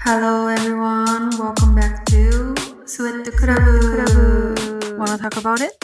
[0.00, 2.54] Hello everyone, welcome back to
[2.86, 3.58] Sweat Club.
[4.96, 5.74] Wanna talk about it?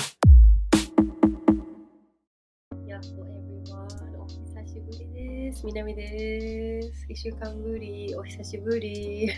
[2.87, 5.67] やっと everyone お久しぶりです。
[5.67, 7.07] みなみです。
[7.09, 9.29] 一週間ぶり、お久しぶり。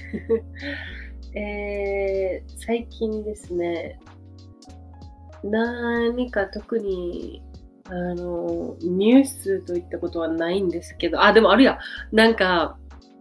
[1.34, 3.98] えー、最近ですね、
[5.42, 7.42] 何か特に
[7.88, 11.78] あのニュースといったことはないんですけど、あ、でもあるや。
[12.12, 12.78] なんか、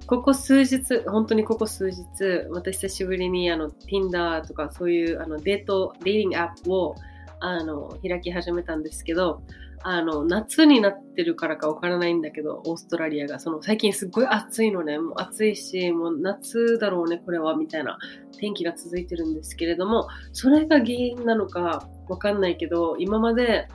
[0.08, 6.96] ここ数日、本当にここ数日、また久しぶりにあの Tinder とかそういうあのデート、デーティングアップを
[7.40, 9.42] あの開き始めたんですけど、
[9.88, 13.40] あの夏になってるからかわからないんだけど、オーストラリアが。
[13.40, 17.98] その最近すっごい暑いのね、もう暑いし、もう夏だろうね、これはみたいな
[18.40, 23.68] 天気が続いてるんですけれども、それが原因なのかわかんないけど、今まで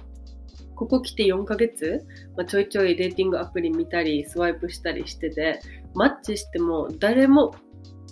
[0.81, 2.06] ここ来て4ヶ月、
[2.39, 5.61] まあ、ちょいちょいデーティングアプリ見たり、スワイプしたりしてて、
[5.95, 7.55] マッチしても誰も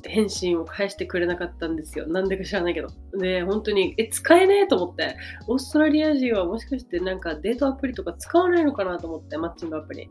[0.05, 2.06] 返信を返してくれなかったんですよ。
[2.06, 2.88] なんでか知らないけど。
[3.19, 5.16] で、本当に、え、使えねえと思って。
[5.48, 10.11] オーストラリア人はもしかしてなんかデートアプリとか使わないのかなと思って、マッチングアプリ。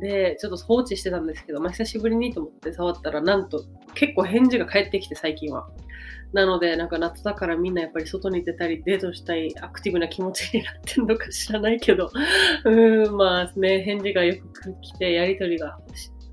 [0.00, 5.68] で、ちょっと放置してたんですけど、まあ、久しぶりにと思って触ったら、なんと結構返事が返ってきて、最近は。
[6.32, 12.10] なので、なんか夏だからみんなやっぱり外に出たり、デートしたいアクティブな気持ちになってんのか知らないけど、
[12.64, 15.78] うーん、まあね、返事がよく来て、やりとりが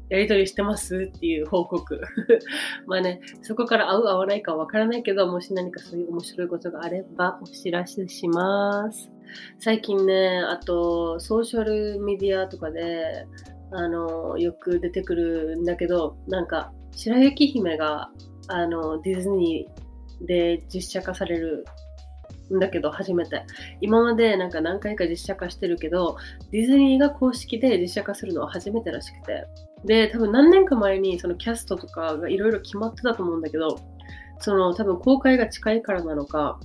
[0.09, 2.01] やりとりしてますっていう報告。
[2.87, 9.09] まあね、そこから合う合わないかわからないけど、もし何かそういう面白いことがあればお知らせします。
[9.59, 13.25] 最近ね、あと、ソーシャルメディアとかで、
[13.71, 18.09] あの、よく出てくるんだけど、なんか、白雪姫が、
[18.47, 21.65] あの、ディズニーで実写化される
[22.53, 23.43] んだけど、初めて。
[23.81, 26.17] 今までなんか何回か実写化してるけど、
[26.51, 29.45] ディズニーが公式で実写化するのは初めてらしくて。
[29.85, 33.79] で、多分何年か前にそのキャストとかがいろいろ決まってたと思うんだけど、
[34.39, 36.59] その多分公開が近いからなのか、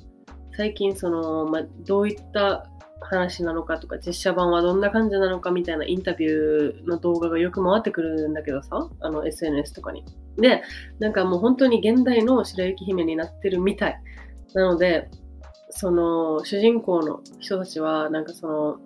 [0.57, 2.67] 最近その、まあ、どういった
[3.01, 10.05] 話なのかとか、実写版はどんな感じなのかみたいなインタビューの動画がよく回ってくるんだけどさ、あの SNS とかに。
[10.39, 10.63] で、
[10.99, 14.01] なんかもう本当に現代の白雪姫になってるみたい。
[14.55, 15.11] なので、
[15.75, 18.77] その主人公の人たちは、なんかその、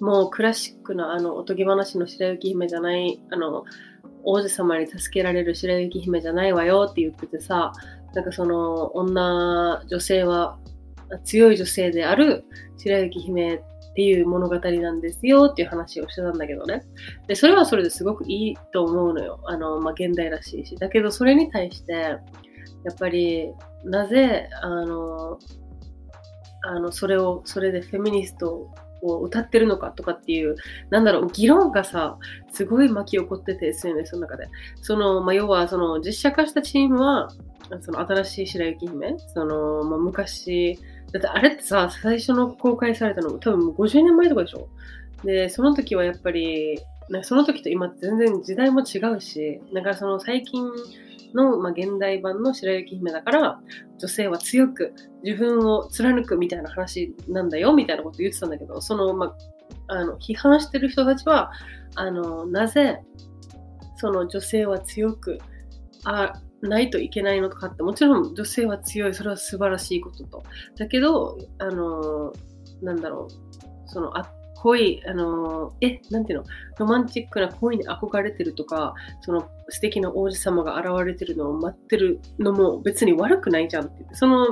[0.00, 3.64] もうクラシックなあのおとぎ話の白雪姫じゃない、あの、
[4.24, 7.72] 王子様に助けられる白雪姫じゃないわよって言っててさ、
[8.14, 10.58] なんかその女、女性は
[11.24, 12.44] 強い女性である
[12.76, 13.60] 白雪姫っ
[13.94, 16.82] ていう物語なんですよっていう話をしてたんだけどね。
[17.26, 19.40] で、それはそれですごくいいと思うのよ。
[19.44, 20.76] あの、まあ、現代らしいし。
[20.76, 22.18] だけどそれに対して、や
[22.92, 23.52] っぱり、
[23.84, 25.38] なぜ、あの、
[26.62, 28.70] あの、それを、それでフェミニスト
[29.02, 30.56] を歌ってるのかとかっていう、
[30.90, 32.18] なんだろう、議論がさ、
[32.52, 34.48] すごい巻き起こってて、SNS の中で。
[34.82, 37.30] その、まあ、要は、その、実写化したチームは、
[37.80, 40.78] その、新しい白雪姫、その、まあ、昔、
[41.12, 44.68] だってあれってさ、最初の公開されたの多分もう50年前とかでしょ
[45.24, 46.80] で、その時はやっぱり、
[47.22, 50.64] その時と今全然時代も違うし、だからその最近
[51.34, 53.60] の、まあ、現代版の白雪姫だから、
[53.98, 59.26] 女性は強く自分を貫くみたいな話なんだよみたいなこと言ってたんだけど、その、ま
[59.88, 61.52] あ、あの批判してる人たちは、
[61.94, 63.02] あの、なぜ、
[63.96, 65.38] その女性は強く、
[66.04, 70.42] あ、ないといけないのかって、もちろん女性は強い、それは素晴らしいことと。
[70.78, 72.32] だけど、あの、
[72.82, 74.30] なんだろう、その、あ
[74.62, 76.44] 恋、あの、え、なんていうの、
[76.78, 84.46] ロマンチックな恋に憧れてるとか、その素敵な王子様が現れてるのを待ってるのも別に悪くないじゃんって、その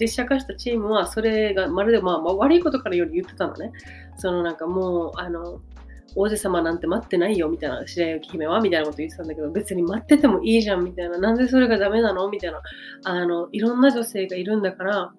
[0.00, 3.72] 実写化したチームはそれがまるでまあ、まあ、悪いことからより言ってたのね。
[4.16, 5.60] そのなんかもう、あの、
[6.16, 11.18] 王子様なんて待ってないよみたいな白雪姫はみたいなこと言ってたんだけど別に待っててもいいじゃんみたいな。
[11.18, 12.28] なんでそれがダメなの？
[12.28, 12.60] みたいな。
[13.04, 15.12] あのいろんな女性がいるんだから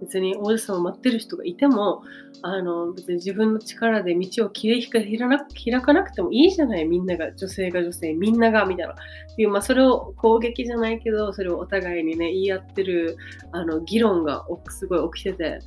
[0.00, 2.02] 別に王子様待ってる人がいても
[2.42, 6.84] あの別に自分の力で道を切り開開かなくてもいいじゃない。
[6.84, 8.92] みんなが女性が女性みんながみたいな。
[8.92, 8.96] っ
[9.36, 13.16] ていう、まあ、それを攻撃じゃないけどそれをお互いにね言い合ってる
[13.52, 15.58] あの議論がすごい起きてて。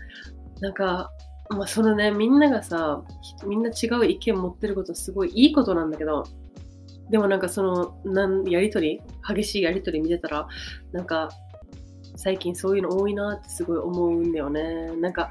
[0.62, 1.09] なんか
[1.50, 3.03] まあ、そのね、みんながさ、
[3.47, 6.23] みんな違う意見持ってることすごいいいことなんだけど、
[7.09, 10.47] でもなんかその、なんやりとり、激しいやりとり見てたら、
[10.91, 11.29] なんか、
[12.19, 14.92] 最近そういうの多いなってすごい思うんだよね。
[14.98, 15.30] なんか、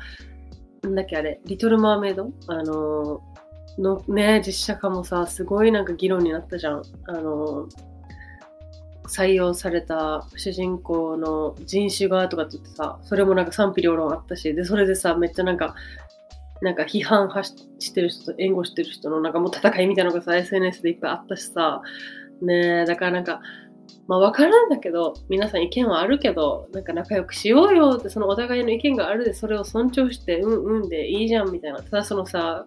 [0.82, 2.30] なんだっけあれ、リトル・マーメイド？
[2.46, 3.20] あの、
[3.78, 6.82] のね、実写化もさ、すごいなんか議論になったじゃん。
[7.04, 7.68] あの、
[9.06, 15.74] 採用された主人公の人種がとかって言ってさ、それもなんか賛否両論あったし、で、それでさ、めっちゃなんか、
[16.62, 17.30] なんか批判
[17.78, 21.82] してる人と援護してる人のなんかもう戦いみたいなのがさ、SNS でいっぱいあったしさ、
[22.40, 23.40] ねえ、だからなんか、
[24.06, 31.82] まあ分からんだけど、皆さん意見はあるけど、なんか仲良くしようよって、そのお互いの意見があるで、それを尊重して、うんうんでいいじゃんみたいな。
[31.82, 32.64] ただそのさ、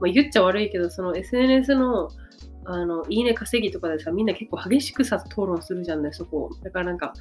[0.00, 2.10] まあ、言っちゃ悪いけど、その SNS の
[2.64, 6.50] あの、いいね稼ぎとかでさ、みんな結構激しくさ、討論するじゃんね、そこ。
[6.62, 7.12] だからなんか、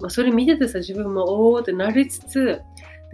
[0.00, 2.60] まあ、それ見ててさ、自分もおおってなりつつ、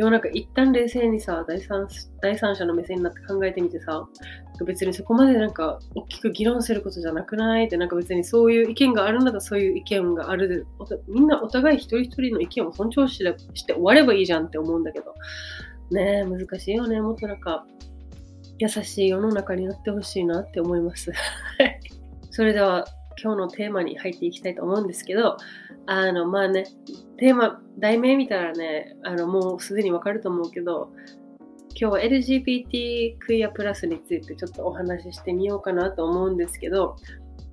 [0.00, 1.86] でもなんか一旦冷静にさ、第三
[2.22, 4.08] 第三者の目線になって考えてみてさ、
[4.64, 10.66] 別にそこまでなんか大きく議論することじゃなくないってなんか別にそういう意見があるんだったらそういう意見がある
[11.06, 15.12] みんなお互い一人一人の意見を尊重してして終わればいいじゃんって思うんだけど。
[15.90, 17.02] ねえ難しいよね。
[17.02, 17.66] もっとなんか
[18.58, 21.12] 優しい世の中になってほしいなって思います。
[22.30, 22.86] それでは
[23.22, 25.36] 今日のテーマに入っていきたいと思うんですけど
[25.84, 26.64] あのまあね
[27.20, 30.90] テーマ題名見たらねあのもうすでにわかると思うけど
[31.80, 36.96] 今日は LGBT クイアプラスについてちょっとお話ししてみようかなと思うんですけど、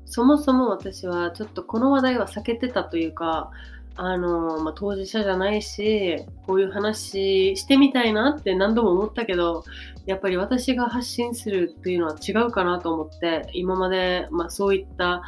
[0.06, 3.52] そもそも私はちょっとこの話題は避けてたというか、
[3.96, 9.64] あの、まあ、当事者じゃないし、こういう話してみたいなって何度も思ったけど、
[10.06, 15.24] やっぱり私が発信するっていうのは違うかなと思って、今まで、まあ、そういった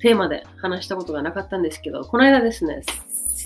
[0.00, 2.82] テーマで話したことがなかったんですけど、この間ですね、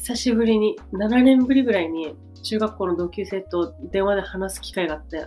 [0.06, 2.14] 久しぶりに、7年ぶりぐらいに
[2.44, 5.26] 中学校の同級生と電話で話す機会があって、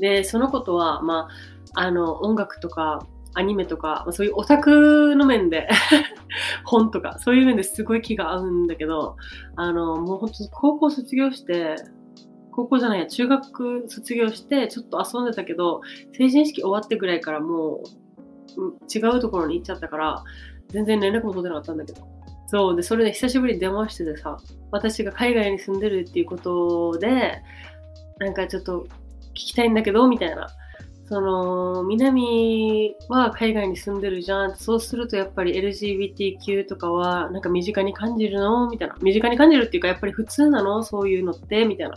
[0.00, 1.28] で、そのことは、ま
[1.74, 5.68] あ、あの、音楽とか、アニメとか、そういうオタクの面で
[6.64, 9.16] 本とか、そういう面ですごい気が合うんだけど、
[9.56, 11.74] あの、もう本当高校卒業して、
[12.52, 15.82] 高校じゃないや、中学卒業して、ちょっと遊んでたけど、
[16.16, 17.82] 成人式終わってぐらいからも
[18.56, 20.24] う、違うところに行っちゃったから、
[20.68, 22.17] 全然連絡も取ってなかったんだけど。
[22.50, 22.76] そう。
[22.76, 24.38] で、それで久しぶりに電話しててさ、
[24.70, 27.40] 私が海外に住んでるっていうことで、
[28.18, 28.86] なんかちょっと
[29.30, 30.48] 聞きたいんだけど、みたいな。
[31.10, 34.56] その、南は海外に住んでるじゃん。
[34.56, 38.68] そうするとやっぱり LGBTQ とかはなんか身近に感じるの？
[38.68, 38.96] みたいな。
[39.00, 40.82] 身近に感じるっていうかやっぱり普通なの？
[40.82, 41.64] そういうのって？
[41.64, 41.94] みたいな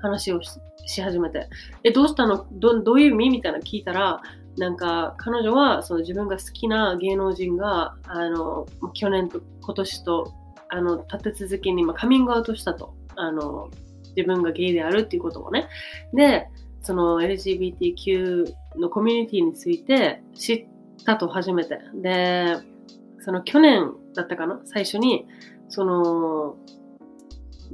[0.00, 0.40] 話を
[0.86, 1.46] し始めて。
[1.82, 2.46] え、どうしたの？
[2.52, 3.30] どどういう意味？
[3.30, 4.22] みたいな聞いたら、
[4.56, 10.32] なんか彼女はその自分が好きな芸能人があの去年と今年と
[10.68, 12.94] あの立て続けにまカミングアウトしたと。
[13.16, 13.68] あの
[14.16, 15.68] 自分がゲイであるっていうことをね。
[16.12, 16.48] で
[16.82, 20.66] その LGBTQ のコミュニティについて知っ
[21.04, 21.78] たと初めて。
[21.94, 22.56] で
[23.20, 24.60] その去年だったかな？
[24.64, 25.26] 最初に
[25.68, 26.56] その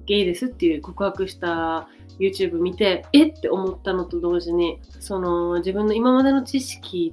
[0.07, 1.89] ゲイですっていう告白した
[2.19, 7.13] YouTube 見て、えって思ったのと同時に、その自分の今までの知識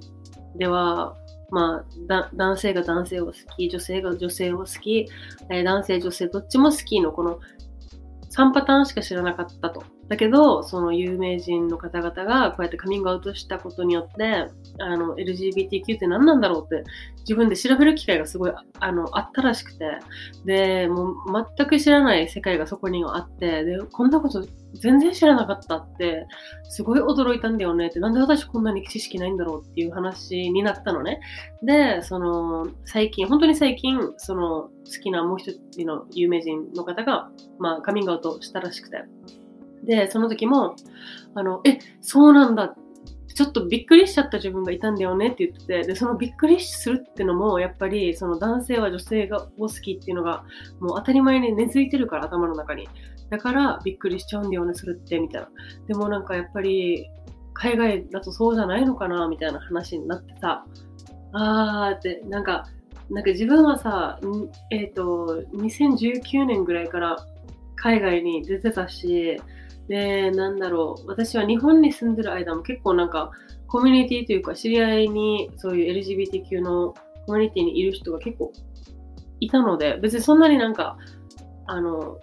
[0.56, 1.16] では、
[1.50, 5.08] まあ、男性が男性を好き、女性が女性を好き、
[5.50, 7.40] えー、男性、女性どっちも好きのこの
[8.32, 9.84] 3パターンしか知らなかったと。
[10.10, 14.48] だけど、その有名人の方々がこうやってカミングアウトしたことによって、
[14.80, 16.84] あの、LGBTQ って何なんだろうって
[17.20, 19.86] 自分で調べる機会がすごい、あの、あったらしくて、
[20.46, 21.16] で、もう
[21.58, 24.46] 全く知らない世界がそこにあって、で、こんなこと
[24.76, 26.26] 全然知らなかったって、
[26.64, 31.20] すごい驚いたんだよねって、なんで私こんなに知識ないんだろうっていう話になったのね。
[31.64, 34.72] で、その、最近、本当に最近、その、好
[35.04, 39.04] きなもう一人の有名人の方が、まあ、カミングアウトしたらしくて。
[39.88, 40.76] で、その時も、
[41.34, 42.76] あの、え、そうなんだ。
[43.34, 50.44] ちょっとびっくりしちゃった自分がいたんだよねって言ってて、で、そのびっくりするってのも、やっぱり、その男性は女性がを好きっていうのが、
[50.80, 52.90] もう当たり前に根付いてるから、頭の中に。
[53.30, 55.50] だから、びっくりしちゃうんだよね、それって、みたいな。
[55.88, 57.08] でもなんかやっぱり、
[57.54, 60.66] 海外だとそうじゃないのかな、みたいな話になってさ、
[61.34, 62.66] あーって、なんか、
[63.10, 64.20] なんか自分はさ、
[64.72, 67.18] えっ、ー、と、2019年ぐらいから
[67.76, 69.40] 海外に出てたし、
[69.88, 73.32] で、なんだろう、私は日本に住んでる間も結構なんか、
[73.68, 76.94] コミュニティというか、知り合いにそういう LGBTQ の
[77.26, 78.52] コミュニティにいる人が結構
[79.40, 80.98] いたので、別にそんなになんか、
[81.66, 82.18] あの、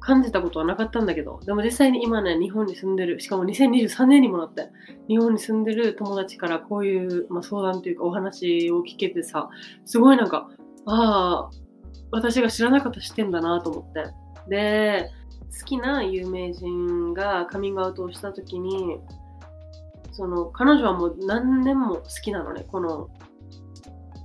[0.00, 4.70] 感じたことはなかったんだけど、でも実際に今ね、日本に住んでる、しかも2023年にもなって、
[5.08, 9.50] 日本に住んでる友達からこういう、まあ、相談というかお話を聞けてさ、
[9.84, 10.48] すごいなんか、
[10.86, 11.56] ああ、
[12.12, 14.04] 私が知らなかった視点だなと思って。
[14.48, 15.10] で、
[15.58, 18.98] 好きな有名人がカミングアウトをした時に
[20.12, 23.08] その彼女はもう何年も好きなのねこの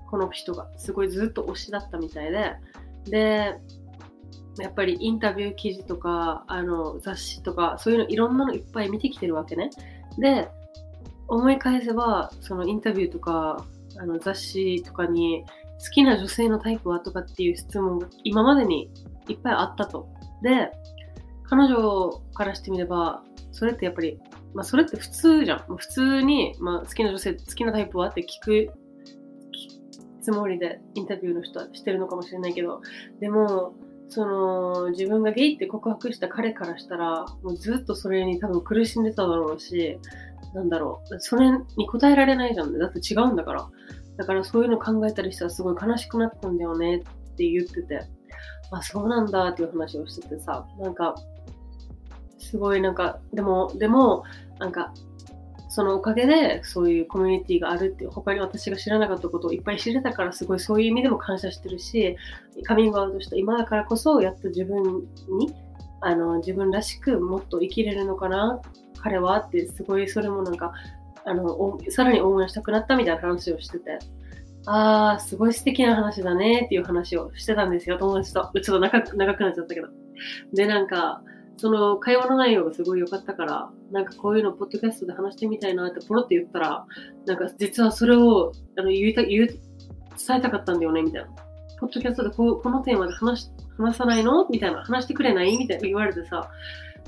[0.09, 0.67] この人が。
[0.77, 2.55] すごいずっと推しだったみたいで。
[3.05, 3.55] で
[4.59, 9.69] やっぱりインタビュー記事とかあの雑誌とかそういうのいろんなのいっぱい見てきてるわけね。
[10.19, 10.49] で
[11.29, 13.65] 思い返せばそのインタビューとか
[13.97, 15.45] あの雑誌とかに
[15.83, 18.91] 好きな女性のタイプはとかっていう質問が今までに
[19.27, 20.09] いっぱいあったと。
[20.43, 20.71] で、
[21.51, 24.17] 彼女からしてみれば、それってやっぱり、
[24.53, 25.77] まあそれって普通じゃん。
[25.77, 28.71] 普通に、まあ好きな女性、好きなタイプはって聞く、
[30.21, 32.81] つもりでインタビューの人はしてるのかもしれないけど、
[33.19, 33.75] でも、
[34.07, 39.99] その自分がゲイって告白した彼からしたら、もうずっとそれに多分苦しんでただろうし、
[40.53, 42.79] なんだろう、それに答えられないじゃんね。
[42.79, 43.67] だって違うんだから。
[44.15, 46.99] だからそういうの考えたりしたらすごい悲しくなったんだよねっ
[47.35, 48.01] て言ってて、
[48.71, 51.15] あ、そうなんだっていう話をしててさ、なんか、
[52.41, 54.23] すごいなんか、でも、でも、
[54.59, 54.93] なんか、
[55.73, 62.17] そのおかげでそういうコミュニティがあるっていう他に私が知らなかったことをいっぱい知れたからすごいそういう意味でも感謝してるし
[62.65, 64.83] カミングアウトした今だからこそやっと自分
[65.39, 65.55] に
[66.01, 68.61] あの自分らしくもっと生きれるのかな
[68.99, 70.73] 彼はってすごいそれもなんか
[71.23, 73.97] あのさらに応援したくなったみたいな話をしてて
[74.65, 78.51] ああすごい素敵な話だねっていう話をしてたんですよ友達と。
[78.53, 79.87] ちょっと長く長くなっちゃったけど。
[80.53, 81.23] でなんか
[81.61, 86.85] その会話の内容がすごい良かったから、なんかこういうのポッドキャストで話してみたいなってポロって言ったら、
[87.27, 89.59] なんか実はそれをあの言いた言う伝
[90.39, 91.29] えたかったんだよねみたいな。
[91.79, 94.47] ポッドキャストでここのテーマで話話さないの？
[94.49, 94.83] みたいな。
[94.83, 95.55] 話してくれない？
[95.55, 96.49] みたいな言われてさ。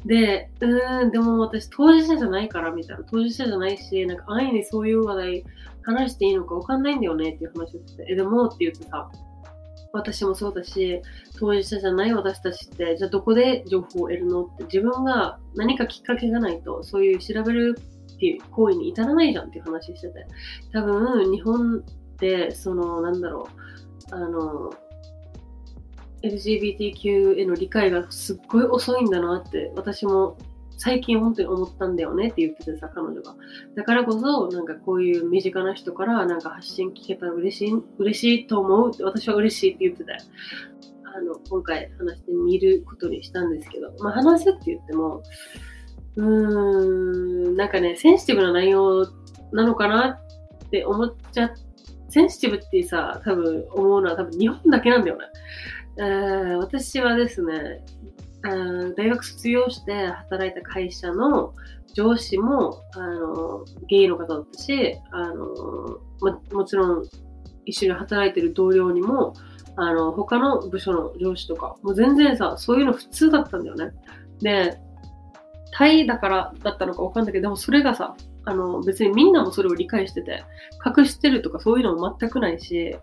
[0.05, 3.03] で、うーん、でも私当事者じゃないからみたいな。
[3.09, 5.45] 当事者じゃないし、なんか安易にそういう話題
[5.83, 8.45] 話していいのかわかんないんだよねっていう話をしてて、え、でも？
[8.45, 9.09] って言ってさ、
[9.93, 11.01] 私もそうだし、
[11.37, 17.79] 当事者じゃない私たちって、じゃあどこで情報を得るのって自分が何かきっかけがないと、そういう調べる
[18.13, 20.25] っていう行為に至らないじゃんっていう話してて。
[20.71, 23.47] 多分、日本って、その、なんだろ
[24.11, 24.73] う、あの、
[26.23, 30.37] LGBTQ への理解がすっごい遅いんだなって私も
[30.83, 33.35] 最近本当に思ったんだよねって言っててさ、彼女が。
[33.73, 40.11] だからこそ、なんかこういう身近な人からなんか発信聞けたら嬉しい、嬉しいと思うって、私は嬉しいって言ってて、
[41.05, 45.23] あの、今回話してみることにしたんですけど、まあ話すって言っても、
[46.17, 49.07] うーん、なんかね、センシティブな内容
[49.53, 50.19] なのかな
[50.65, 51.49] って思っちゃ
[52.09, 55.23] センシティブってさ、多分思うのは多分日本だけなんだよね。
[55.95, 57.85] えー、私はですね、
[58.43, 61.53] 大学卒業して働いた会社の
[61.93, 67.05] 上司もあのゲイの方だったしあの、ま、もちろん
[67.65, 69.33] 一緒に働いてる同僚にも
[69.75, 73.91] あの他の部署の上司とかもう全然さそういうの普通だったんだよね。
[74.41, 74.77] で
[75.71, 80.43] タイだからだったのかわかんないけどでもそれがさあの別にみんなもそれを理解してて
[80.85, 82.95] 隠してるとかそういうのも全くないし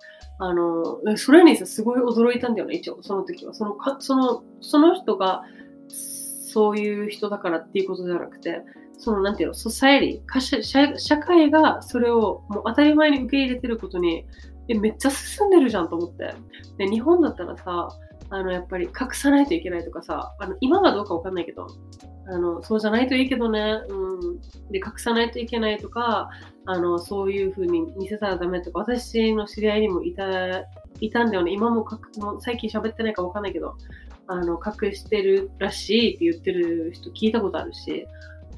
[0.43, 3.53] あの、それにさ、すごい驚いたんだよね、一応、その時は。
[3.53, 5.43] そのか、その、その人が、
[5.89, 8.63] そういう人だからっていうことじゃなくて、
[8.97, 10.63] その、なんていうの、ソサエリ社、
[10.99, 14.25] 社会がそれをもう当たり前に受け入れてることに、
[14.69, 16.33] え、めっちゃ進んでるじゃんと思って。
[16.79, 17.91] で、日本だったらさ、
[18.31, 21.67] あの、やっぱり隠さないといけないとかさ、あの、今はどうかわかんないけど、
[22.27, 24.41] あの、そうじゃないといいけどね、うん。
[24.71, 26.31] で、隠さないといけないとか、
[26.65, 30.61] あの、そういう風に見せたらダメとか、私の知り合いにもいた、
[31.01, 31.53] いたんだよね。
[31.53, 33.75] 今もかもう最近喋ってないかわかんないけど、
[34.29, 38.07] あの、隠してるらしいって言ってる人聞いたことあるし、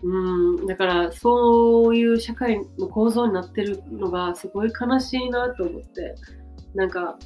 [0.02, 6.14] うん、だからそういう社会の構造になってるのがすごい悲しいなと思って、
[6.74, 7.18] なんか、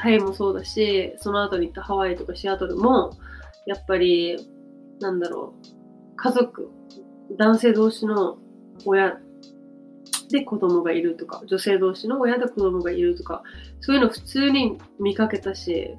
[0.00, 3.18] タイもそうだし、その後に行ったハワイとかシアトルも、
[3.66, 4.38] やっぱり、
[5.00, 6.70] なんだろう、家族、
[7.36, 8.38] 男性同士の
[8.86, 9.18] 親
[10.30, 13.42] で子供がいるとか、女性同士の親で子供がいるとか、
[13.80, 15.94] そういうの普通に見かけたし、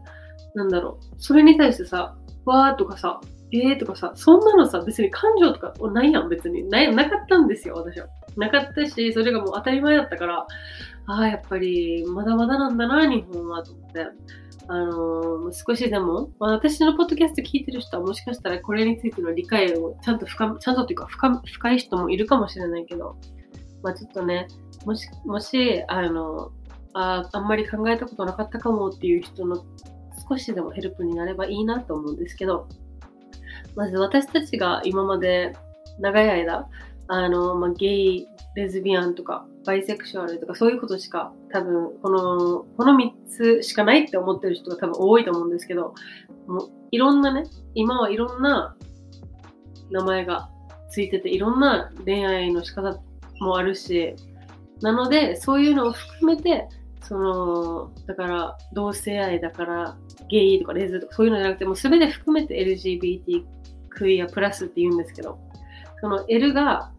[0.56, 3.22] なんだろう、それに対してさ、わーとかさ、
[3.54, 6.68] えーとかさ、そんなのさ、別に感情とかないやん、別に。
[6.70, 8.08] ななかったんですよ、私は。
[8.38, 10.48] なかったし、それがもう当たり前だったから、
[11.08, 14.08] ああ、やっぱり、まだまだなんだな、日本は、と思って。
[14.68, 23.18] あのー、少しでも、まあ、私のポッドキャスト聞いてる人はもしかしたらこれについての理解をちゃんと深、ちゃんとというか深深い人もいるかもしれないけど、
[23.84, 24.48] まあちょっとね、
[24.86, 26.52] もし、もし、あの、
[26.94, 29.64] ああんまり考えたことなかったかもっていう人の
[30.30, 32.68] 少しでもヘルプになればいいなと思うんですけど、
[33.76, 35.54] まず私たちが今まで
[36.00, 36.70] 長い間、
[37.14, 45.94] あの、まあ、ゲイ、レズビアンとか、バイセクシュアルとか、そういうことしか、多分、この、この3つしかないって思ってる人が多分多いと思うんですけど、
[46.48, 47.44] もういろんなね、
[47.76, 48.78] 今はいろんな
[49.92, 50.50] 名前が
[50.90, 52.98] ついてて、いろんな恋愛の仕方
[53.42, 54.16] もあるし、
[54.82, 56.70] なので、そういうのを含めて、
[57.02, 59.98] その、だから、同性愛だから、
[60.30, 63.44] ゲイとかレズとかそういうのじゃなくて、もう全て含めて LGBT
[63.90, 65.38] クイアプラスって言うんですけど、
[66.00, 66.92] その L が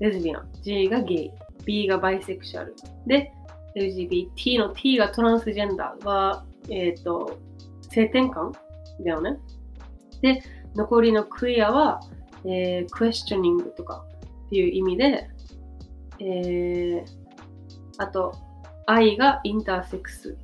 [0.00, 1.30] レズビアン、G がゲイ、
[1.64, 2.74] B がバイセクシャル。
[3.06, 3.32] で、
[3.76, 7.38] LGBT の T がトランスジェンダーは、えっ、ー、と、
[7.82, 8.52] 性転換
[9.04, 9.38] だよね。
[10.22, 10.42] で、
[10.74, 12.00] 残りのクイアは、
[12.44, 14.04] えー、クエスチョニングとか
[14.46, 15.28] っていう意味で、
[16.20, 17.04] えー、
[17.98, 18.34] あと、
[18.86, 20.36] I がインターセックス。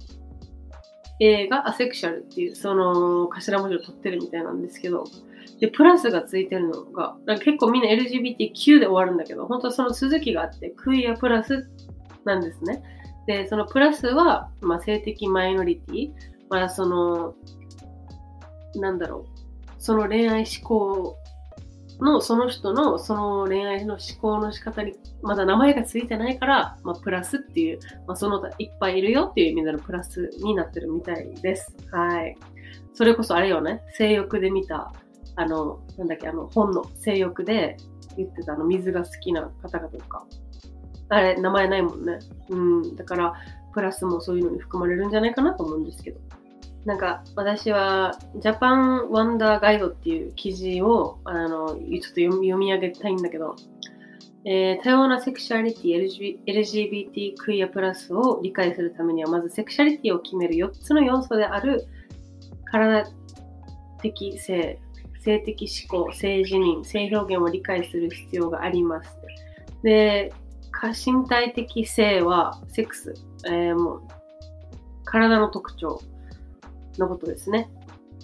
[1.21, 5.05] A がアセクシャルっていう、その頭文字を取ってるみたいなんですけど、
[5.65, 11.71] で、プラスがついてるのが、なんか結構みんな LGBTQ で終わるんだけど、本当はその続きがあって、クイアプラス
[12.27, 12.83] なんですね。
[13.27, 16.11] で、そのプラスは、まあ、性的マイノリティ、
[16.51, 17.35] まあ、その、
[18.75, 21.17] なんだろう、その恋愛思考
[21.99, 24.93] の、その人のその恋愛の思考の仕方に、
[25.23, 31.75] まだ名前がついてないから、まあ、プラスっていう、まあ、その他いっぱいいるよっていう意味でのプラスになってるみたいです。
[31.91, 32.37] はい。
[32.93, 34.93] それこそあれよね、性欲で見た、
[35.37, 37.77] あの、なんだっけ、あの、本の性欲で
[38.17, 40.25] 言ってたあの、水が好きな方々とか、
[41.09, 42.19] あれ、名前ないもんね。
[42.49, 42.97] うん。
[42.97, 43.35] だから、
[43.73, 46.21] プラスもそういうのに含まれるんじゃないかなと思うんですけど。
[46.85, 53.57] なんか、私は、ジャパンワンダーガイドっていう記事を、あの、ちょっと読み読み上げたいんだけど、
[54.47, 61.87] えー、多様なセクシャリティ、LGBT クイアプラスを理解するためには、まずセクシャリティを決める4つの要素である、
[62.71, 63.07] 体
[64.03, 64.79] 的性、
[65.25, 69.11] 性的思考、性自認、性表現を理解する必要があります。
[69.83, 70.33] で、
[70.71, 73.15] 過身体的性はセックス、
[73.47, 74.03] えー、もう
[75.05, 76.01] 体の特徴
[76.99, 77.71] のことですね。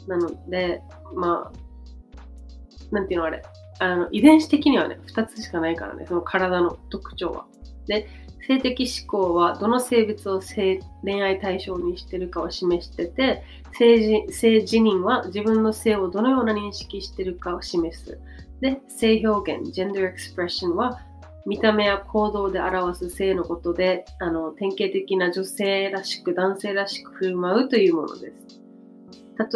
[0.06, 0.82] なので、
[1.14, 3.42] まあ、なんていうのあれ、
[3.78, 7.46] あの遺伝子的にはね、2つしかないからね、その体の特徴は。
[7.86, 8.08] で、
[8.46, 13.42] 性的思考はどの性別を性恋愛対象にしてるかを示してて
[13.72, 18.18] 性性自認は自分の性をどのような認識してるかを示す。
[18.60, 21.00] で、性表現、gender expression は
[21.46, 28.60] 見た目や行動で表す性のことで、あの典型的な女性らしく男性らしく振る舞うというものです。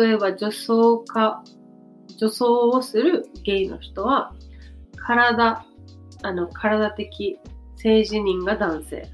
[0.02, 1.44] 例えば女装か、
[2.16, 4.32] 女装をするゲイの人は、
[4.96, 5.66] 体、
[6.22, 7.38] あの体的
[7.84, 9.06] 性自認が男性。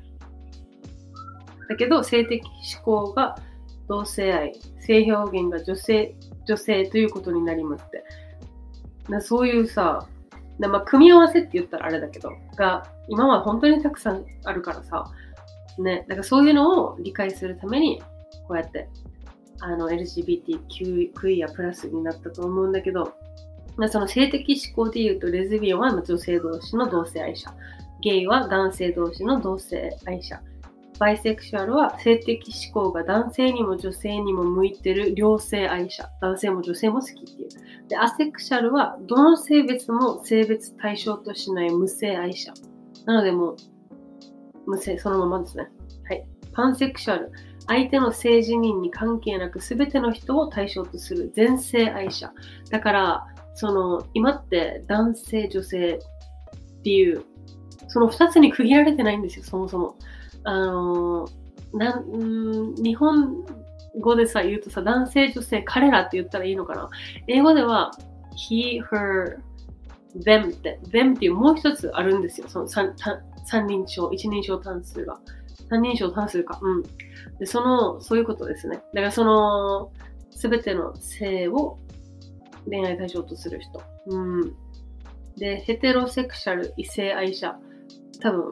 [1.68, 3.36] だけど、性的思考が
[3.88, 6.14] 同性愛、性表現が女性、
[6.46, 9.21] 女性ということになりますって。
[9.21, 10.06] そういうさ、
[10.60, 15.10] まあ、組み合わせって言ったらあれだけど、が、今は本当にたくさんあるからさ、
[15.78, 18.00] ね、だからそういうのを理解するために、
[18.47, 18.88] こうやって、
[19.58, 23.14] あの、LGBTQ クイアプラスになったと思うんだけど、
[23.76, 27.52] まあ、その性的思考で言うと、レズビアンは女性同士の同性愛者。
[28.00, 30.41] ゲイは男性同士の同性愛者。
[30.99, 36.10] バイセクシュアルは性的思考が男性にも女性にも向いてる両性愛者。
[36.21, 37.89] 男性も女性も好きっていう。
[37.89, 42.52] で、アセクシャルはどの性別も性別対象としない無性愛者。
[43.06, 43.56] なのでもう、
[44.67, 45.71] 無性、そのままですね。
[46.04, 46.26] はい。
[46.52, 47.32] パンセクシャル。
[47.67, 52.32] 相手の性自認に関係なく全ての人を対象とする全性愛者。
[52.71, 55.99] だから、その、今って男性、女性
[56.80, 57.25] っていう
[57.90, 59.96] その2つに区切られてないんですよ、そもそも。
[60.44, 61.28] あの
[61.74, 63.44] なん日本
[63.98, 66.88] 語でさ、言うとさ、男性、女性、彼らって言ったらいいのかな。
[67.26, 67.90] 英語では、
[68.36, 69.38] he, her,
[70.24, 72.48] them って、them っていうもう一つあるんですよ。
[72.48, 72.94] その三
[73.44, 75.18] 三人称、一人称単数が。
[75.68, 76.58] 三人称単数か。
[76.62, 76.82] うん。
[77.38, 78.82] で、その、そういうことですね。
[78.94, 79.92] だからその、
[80.30, 81.78] すべての性を
[82.68, 83.82] 恋愛対象とする人。
[84.06, 84.54] うん。
[85.36, 87.58] で、ヘテロセクシャル、異性愛者。
[88.20, 88.50] 多分、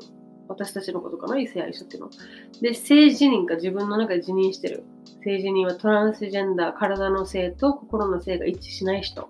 [0.48, 2.12] 私たちのことかな異性愛者っていうのは。
[2.62, 4.84] で、性自認が自分の中で自認してる。
[5.22, 9.28] 性自認はトランスジェンダー、体の性と心の性が一致しない人。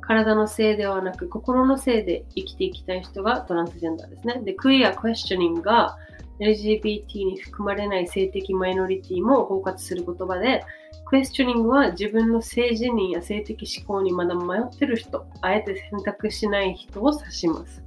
[0.00, 4.40] 体の性ではなく、心の性で生きていきたい人がトランスジェンダーですね。
[4.44, 5.96] で、クイアクエスチョニングが
[6.40, 10.62] LGBT に含まれない性的マイノリティも包括する言葉で、
[11.06, 17.82] クエスチョニングは自分の性自認や性的思考にまだ迷ってる人、あえて選択しない人を指します。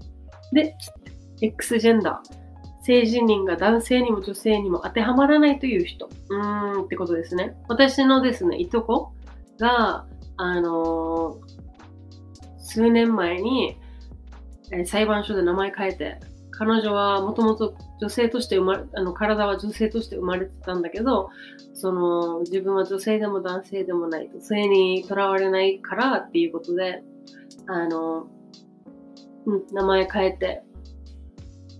[0.51, 0.75] で、
[1.41, 2.39] X ジェンダー。
[2.81, 6.09] 性自認が男性にも女性にも当てはまらないという人。
[6.29, 7.55] うーんってことですね。
[7.67, 9.11] 私のですね、いとこ
[9.59, 13.77] が、あのー、数年前に、
[14.71, 16.19] え、裁判所で名前変えて、
[16.51, 21.29] 彼女はもともと女性として生まれ、あの、体は女性として生まれてたんだけど、
[21.73, 27.03] その、自分は女性でも男性でもないと、性にとらわれないからっていうことで、
[27.67, 28.27] あの、
[29.45, 30.63] うん、名前変えて、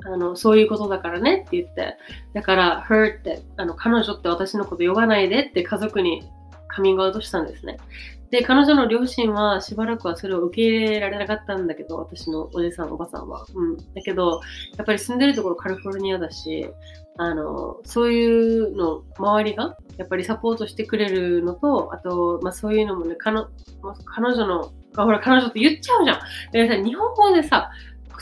[0.05, 1.97] あの、そういうことだからねって言って、
[2.33, 6.23] だから、her って、あの、彼女って私のこと呼ばないでって家族に
[6.67, 7.77] カミングアウトしたんですね。
[8.31, 13.45] で、彼女の両親はしばらくはそれを受け入れられなかったんだけど、私のおじさん、おばさんは。
[13.55, 13.77] うん。
[13.77, 14.41] だけど、
[14.77, 16.69] やっぱり住んでるところカリフォルニアだし、
[17.17, 26.19] あの、そういうの、周りが、やっぱりサポートしてくれるのと、あと、まあそういうのもね、彼女の、ほら、彼女って言っちゃうじゃん。
[26.51, 27.71] でさ、日本語でさ、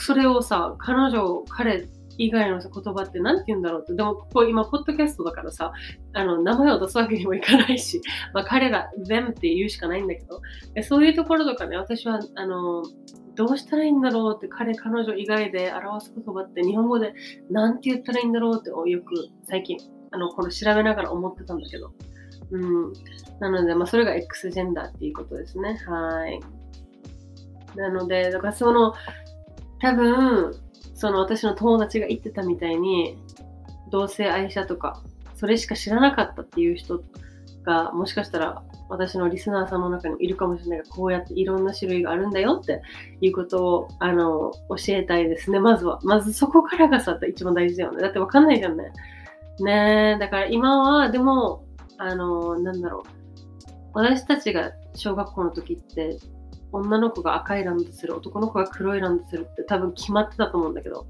[0.00, 3.94] それをさ、彼女、彼、以外の言葉って何て言うんだろうって。
[3.94, 5.72] でも、ここ今、ポッドキャストだからさ、
[6.12, 8.02] あの、名前を出すわけにもいかないし、
[8.34, 10.40] まあ、彼ら、them って言うしかないんだけど、
[10.82, 12.82] そういうところとかね、私は、あの、
[13.36, 17.14] どうしたらいいんだろうって彼、彼女以外で表す言葉って日本語で
[17.50, 19.78] 何て言ったらいいんだろうってよく最近、
[20.10, 21.92] あの、この調べながら思ってたんだけど。
[22.50, 22.92] うん。
[23.38, 25.78] なので、まあ、それが X ジェンダーっていうことですね。
[25.86, 26.40] はい。
[27.76, 28.94] なので、だからその、
[29.80, 30.54] 多分、
[30.94, 33.16] その私の友達が言ってたみたいに、
[33.90, 35.02] 同性愛者とか、
[35.34, 37.02] それしか知らなかったっていう人
[37.64, 42.82] が、もしかしたら私のリスナーさんの中にいるかもしれないが、こうやっていろんな種類があるんだよって
[43.20, 46.00] いうことを、あの、教えたいですね、まずは。
[46.02, 48.02] まずそこからがさ、一番大事だよね。
[48.02, 48.92] だってわかんないじゃんね。
[49.60, 51.64] ねえ、だから今は、でも、
[51.98, 53.18] あの、なんだろう。
[53.92, 56.18] 私たちが小学校の時って、
[56.72, 61.06] 女の子が赤いランドする、男の子が黒いランドするって多分決まってたと思うんだけど、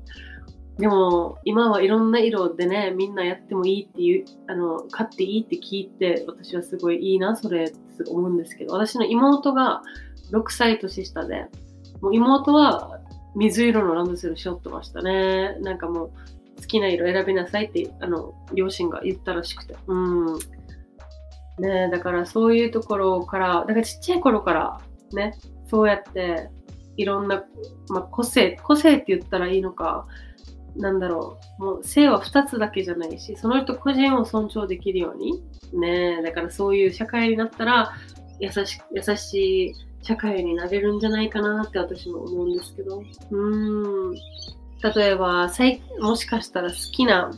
[0.79, 9.83] でも今はいろんな色でね、みんなやってもいいっていう、あの、買っていいって聞いて、私はすごいいいな、それって思うんですけど、私の妹が
[10.31, 11.47] 6歳年下で、
[12.01, 13.01] もう妹は
[13.35, 15.57] 水色のランドセルしょってましたね。
[15.61, 16.11] なんかもう
[16.61, 19.75] 好きな色選びなさいって、あの、両親が言ったらしくて。
[19.89, 20.39] うん。
[21.59, 24.81] ねだからそういうところから、だからちっちゃい頃から
[25.13, 25.35] ね、
[25.67, 26.49] そうやって
[26.97, 27.45] いろんな、
[27.89, 30.07] まあ、個性、個性って言ったらいいのか、
[30.77, 35.43] なんだろう、もう性は2つだけじゃないし、その人個人を尊重できるように、
[35.73, 37.93] ねだからそういう社会になったら、
[38.41, 39.35] 優し優し
[39.69, 42.99] い社会になれるんじゃないかなって私も思うんですけど。
[42.99, 44.15] うーん。
[44.95, 45.51] 例えば、
[46.01, 47.37] もしかしたら好きな、好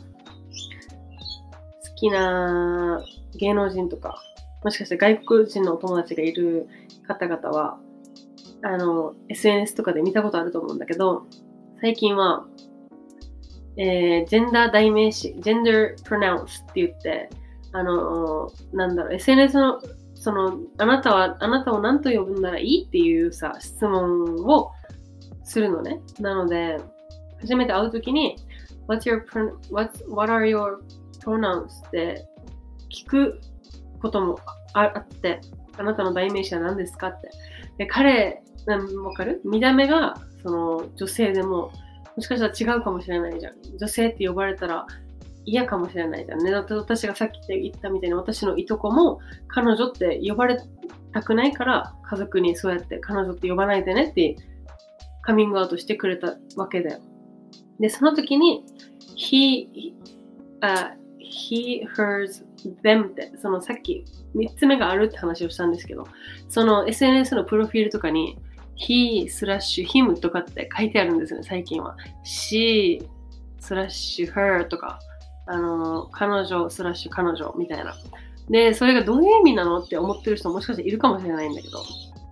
[1.95, 3.03] きな
[3.35, 4.21] 芸能人とか、
[4.63, 6.67] もしかして外国人のお友達がいる
[7.07, 7.79] 方々は、
[8.63, 11.25] あの、SNS とかで見たことあると思うんだけど、
[11.81, 12.45] 最近は、
[13.77, 17.29] えー、ジェンダー代名詞、ジェンダープロナウンスって言って、
[17.71, 19.81] あの、なんだろう、SNS の、
[20.13, 24.71] その、あなたは、あなたを何と呼ぶんならいいっていうさ、質問を
[25.43, 26.01] するのね。
[26.19, 26.77] なので、
[27.39, 28.35] 初めて会うときに、
[28.87, 29.25] What's your,
[29.71, 30.77] what's, what are your
[31.23, 31.87] pronouns?
[31.87, 32.27] って
[32.89, 33.41] 聞く
[34.01, 34.39] ことも
[34.73, 35.41] あって、
[35.77, 37.29] あなたの代名詞は何ですかって。
[37.77, 38.41] で、彼、
[39.03, 39.41] わかる？
[39.45, 41.71] 見た目が、その、女性でも、
[42.15, 43.53] もしかしたら違うかもしれないじゃん。
[43.77, 44.85] 女性って呼ばれたら
[45.45, 46.51] 嫌かもしれないじゃんね。
[46.51, 50.59] だって私がさっき言ったみたいに、私のいとこも、彼女って呼ばれ
[51.13, 54.35] たくないから、家族にそうやって彼女って呼ばないでねって
[55.21, 56.99] カミングアウトしてくれたわけだよ。
[57.79, 58.63] で、その時に、
[59.17, 59.67] he,
[60.61, 61.00] uh,
[61.31, 62.43] he, hers,
[62.83, 66.05] them って、そのさっき3つ目があるって話をしたんですけど、
[66.49, 68.37] その SNS のプロフィールとかに、
[68.77, 71.95] he スラッシュ him とかって書いてあるんですよね、最近は。
[72.25, 73.07] she
[73.59, 74.99] スラッシュ her とか、
[75.47, 77.95] あの、彼女スラッシュ彼女みたいな。
[78.49, 81.79] で、それがどういう意味なのって思ってる人もしかしているかもしれないんだけど、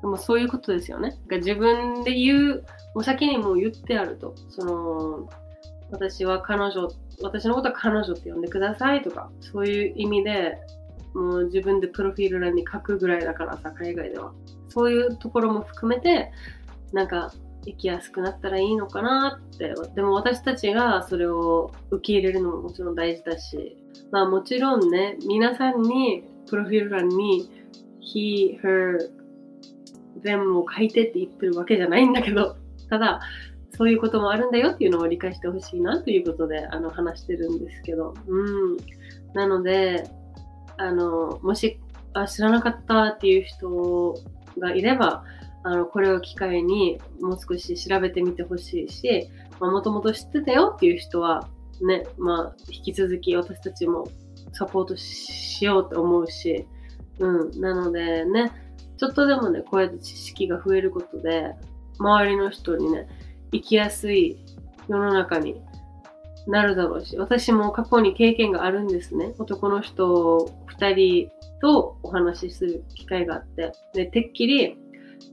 [0.02, 1.18] でもそういうことですよね。
[1.30, 4.36] 自分で言う、もう先にもう言ってあると。
[4.50, 5.30] その、
[5.92, 6.90] 私は彼女、
[7.22, 10.58] 私のことは彼女って呼んでくださいとか、そういう意味で、
[11.14, 14.34] もう自分でプロフィール欄に書くぐらいだからさ、海外では。
[14.68, 16.32] そういうところも含めて、
[16.94, 17.32] なんか、
[17.66, 19.74] 生きやすくなったらいいのかなって。
[19.96, 23.76] でも私たちがそれを受け入れるのももちろん大事だし、
[24.12, 27.50] まあもちろんね、皆さんにプロフィール欄に
[28.02, 28.98] he, her,
[30.24, 32.56] them を書いてって言ってるわけじゃないんだけど、
[32.90, 33.20] ただ、
[33.80, 38.78] そういうこともあるんだよっていうのを理解してほしいなということで、あの、話してるんですけど、うん。
[39.34, 40.04] なので、
[40.78, 41.80] あの、もし、
[42.14, 44.16] あ、知らなかったっていう人
[44.60, 45.24] がいれば、
[45.64, 49.30] あの、これを機会にもう少し調べてみてほしいし、
[49.62, 51.48] もともと知ってたよっていう人は、
[51.82, 54.10] ね、まあ、引き続き私たちも
[54.52, 56.68] サポートしようと思うし、
[57.20, 57.62] うん。
[57.62, 58.52] なのでね、
[58.98, 61.56] ちょっとでもね、こうやって知識が増えることで、
[61.98, 63.08] 周りの人にね、
[63.52, 64.38] 生きやすい
[64.88, 65.62] 世の中に
[66.48, 69.34] なるだろうし、私も過去に経験があるんですね。
[69.38, 71.32] 男の人2人
[71.62, 73.72] とお話しする機会があって。
[73.94, 74.78] で、てっきり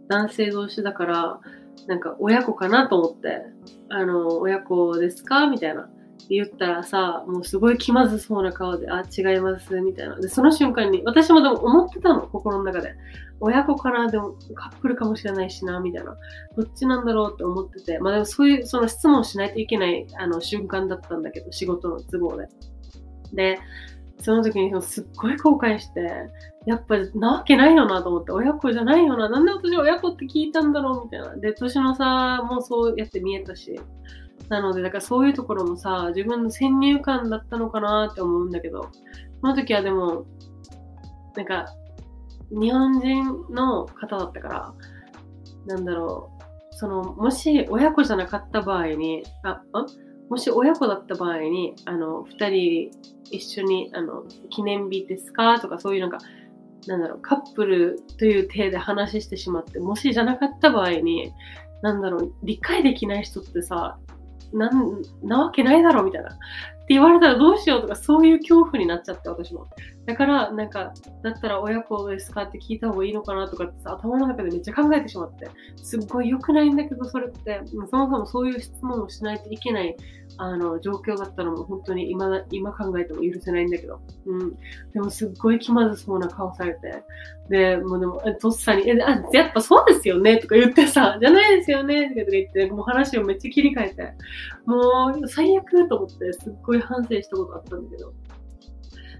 [0.09, 1.41] 男性同士だから、
[1.87, 3.43] なんか親子かなと思って、
[3.89, 5.47] あの、親子ですか？
[5.47, 5.89] みたいな。
[6.31, 10.17] 言ったらさ、もうすごい気まずそうな顔で、あ、違います、みたいな。
[10.17, 12.95] で、その瞬間に、私もでも思ってたの、心の中で。
[13.39, 16.17] 親子かな、でもカップルかもしれないしな、みたいな。
[16.57, 17.99] どっちなんだろうって思ってて。
[17.99, 22.49] まあでもそういう、その質問しないといけないあの瞬間だったんだけど、仕事の都合で。
[23.33, 23.59] で、
[24.19, 26.01] その時にすっごい後悔して、
[26.67, 31.37] やっぱなわけないよなと思って、親子じゃないよな、なんで私親子って聞いたんだろうみたいな。
[31.37, 33.79] で、年の差もそうやって見えたし、
[34.49, 38.91] なので、だからそういうところもさ、自分の先入観だったのかなって思うんだけど、
[39.41, 40.27] その時はでも、
[41.37, 41.67] なんか、
[42.51, 44.75] 日本人の方だったから、
[45.67, 49.87] なんだろう、その、もし親子じゃなかった場合に、あ、あ
[50.29, 52.91] もし親子だった場合に、あの、二人
[53.31, 56.19] 一緒に、あの、記念日ですかとかそういうなんか、
[56.87, 61.33] なんだろう、カップルという体で話してしまって、もしじゃなかった場合に、
[61.83, 63.99] なんだろう、理解できない人ってさ、
[64.53, 66.31] なんなわけないだろうみたいな。
[66.87, 69.67] って言われたらどうしようとか、そういう恐怖になっちゃって、私も。
[70.07, 70.95] だから、なんか、
[71.25, 75.51] だったら親子ですかって聞いた方がいいのかなとかってさ、頭の中でめっちゃ考えてしまって。
[75.83, 79.97] すっごい良くないんだけど、それって、そもそもそういう質問をしないといけない、
[80.39, 84.01] あの、状況だったのも本当に今、今考えても許せないんだけど。
[84.27, 84.57] うん。
[84.93, 87.03] でもすっごい気まずそうな顔されて。
[87.49, 94.13] で、もうでも、とっさに、え、あ、やっぱそうですよねとか言ってさ、じゃないですよねとか言って、もう話をめっちゃ切り替えて、
[94.67, 98.13] もう最悪と思って、すっごい反省したことあったんだけど。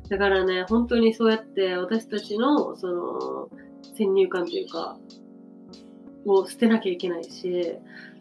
[0.09, 3.51] だからね、本当にそうやって私たちの、その、
[3.97, 4.99] 先入観というか、
[6.27, 7.75] を捨てなきゃいけないし、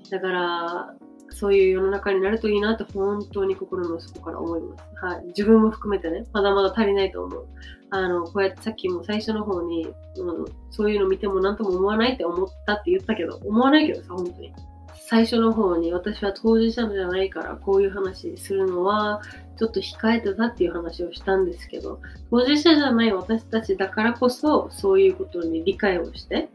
[0.09, 0.95] だから、
[1.29, 5.05] そういう世の中になるといいなって本当に心の底から思います。
[5.05, 5.25] はい。
[5.27, 7.45] 自分も含めてね、まだまだ足りないと思う。
[7.89, 14.53] あの、こうやってさっきも最初の方に、うん、そういうの見ても何とも思わないって思ったって言ったけど、思わないけどさ、本当に。
[14.95, 19.21] 最初の方に私は当事者じゃないからこういう話するのは
[19.57, 26.49] ちょっと控えてたっていう話をしたんですけど、当事者じゃない私たちだからこそそういうことに理解をして、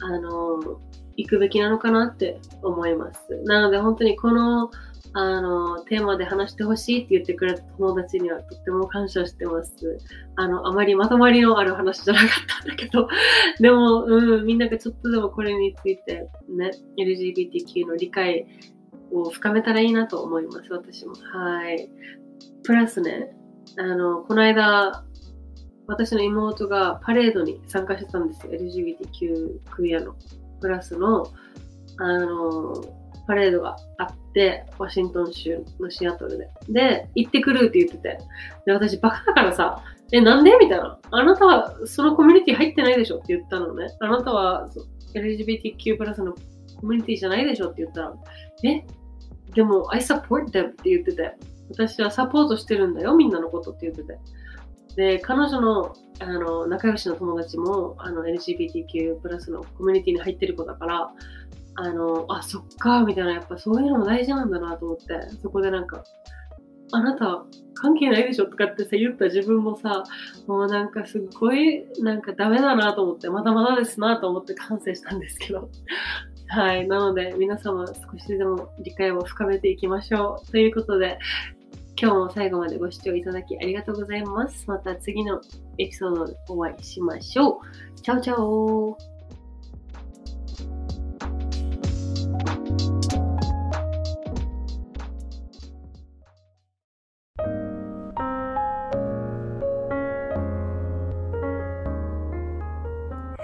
[0.00, 0.80] あの、
[1.16, 3.20] 行くべきなのかなって思います。
[3.44, 4.70] なので本当にこの
[5.16, 9.72] あの、テーマで話してほしいって言ってくれた友達にはとっても感謝してます。
[10.34, 12.28] あの、あまりまとまりのある話じゃなかっ
[12.60, 13.08] たんだけど、
[13.60, 18.44] でも、うん、みんながちょっとでもこれについてね、LGBTQ の理解
[19.12, 21.14] を深めたらいいなと思います、私も。
[21.14, 21.88] はい。
[22.64, 23.36] プラスね、
[23.78, 25.04] あの、この間、
[25.86, 28.52] 私の妹がパレードに参加してたんですよ。
[28.52, 30.16] LGBTQ クイアの
[30.60, 31.28] プラスの、
[31.98, 36.48] あの、パレードがあって、ワシントン州のシアトルで。
[36.68, 38.18] で、行ってくるって言ってて。
[38.66, 39.82] で、私バカだからさ、
[40.12, 40.52] え、なんで？
[40.60, 40.98] みたいな。
[41.10, 43.88] あなたはそのコミュニティ入ってないでしょって言ったのね。
[44.00, 44.68] あなたは
[45.14, 46.34] LGBTQ プラスの
[46.80, 48.14] コミュニティじゃないでしょって言ったら、
[48.64, 48.84] え？
[49.54, 51.34] でも、I support them って言ってて。
[51.70, 54.18] 私はサポートしてるんだよ、みんなのことって言ってて。
[54.96, 61.12] で、彼女のあの仲良しの友達もあの LGBTQ プラスのコミュニティに入ってる子だから、
[61.76, 65.04] あの、あ、そっか、みたいな、やっぱそういうのも大事なんだなと思って、
[65.42, 66.04] そこでなんか、
[66.92, 70.04] あなた関係ないでしょとかってさ、言った自分もさ、
[70.46, 75.68] もうなんかすっごい、なんかダメだなと思って、まだまだですなと思って感性したんですけど。
[76.48, 76.86] はい。
[76.86, 80.50] なので、皆様少しでも理解を深めていきましょう。
[80.50, 81.18] ということで、
[82.00, 84.64] 今日も最後までご視聴いただきありがとうございます。
[84.68, 85.40] また次の
[85.78, 87.60] エピソードでお会いしましょ
[87.96, 88.00] う。
[88.00, 89.13] チャオチャオ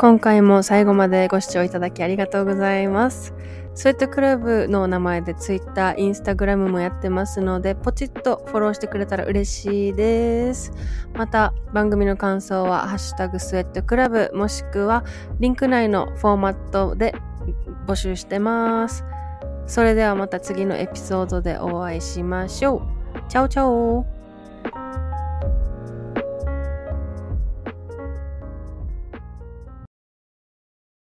[0.01, 3.35] 今回も最後までご視聴いただきありがとうございます。
[3.75, 10.73] スウェットクラブの名前で Twitter、Instagram もやってますので、ポチッとフォローしてくれたら嬉しいです。
[11.13, 15.05] また、番組の感想は、ハッシュタグスウェットクラブ、もしくは、
[15.39, 17.15] リンク内のフォーマットで
[17.87, 19.05] 募集してます。
[19.67, 22.83] それではまた次のエピソードでお会いしましょう。
[23.29, 24.20] チャオチャオ